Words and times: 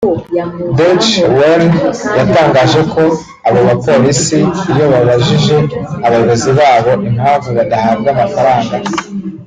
Deutsche 0.77 1.21
Welle 1.37 1.69
yatangaje 2.17 2.79
ko 2.93 3.01
abo 3.47 3.59
bapolisi 3.67 4.39
iyo 4.71 4.85
babajije 4.93 5.55
abayobozi 6.05 6.49
babo 6.59 6.91
impamvu 7.09 7.49
badahabwa 7.57 8.09
amafaranga 8.15 8.75